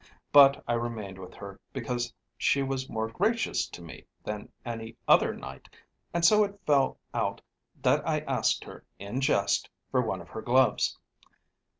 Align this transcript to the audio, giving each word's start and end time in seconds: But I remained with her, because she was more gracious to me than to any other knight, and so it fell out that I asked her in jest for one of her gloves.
But 0.31 0.63
I 0.67 0.73
remained 0.73 1.19
with 1.19 1.35
her, 1.35 1.59
because 1.73 2.11
she 2.35 2.63
was 2.63 2.89
more 2.89 3.07
gracious 3.09 3.67
to 3.67 3.83
me 3.83 4.03
than 4.23 4.47
to 4.47 4.51
any 4.65 4.95
other 5.07 5.31
knight, 5.35 5.69
and 6.11 6.25
so 6.25 6.43
it 6.43 6.59
fell 6.65 6.97
out 7.13 7.39
that 7.83 8.01
I 8.09 8.21
asked 8.21 8.63
her 8.63 8.83
in 8.97 9.21
jest 9.21 9.69
for 9.91 10.01
one 10.01 10.19
of 10.19 10.29
her 10.29 10.41
gloves. 10.41 10.97